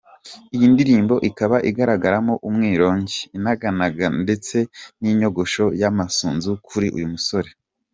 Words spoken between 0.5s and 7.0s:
Iyi ndirimbo ikaba igaragaramo umwirongi, inaganaga ndetse n’inyogosho y’amasunzu kuri